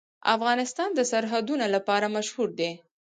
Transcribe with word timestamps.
افغانستان 0.35 0.89
د 0.95 0.99
سرحدونه 1.11 1.65
لپاره 1.75 2.13
مشهور 2.15 2.49
دی. 2.59 2.71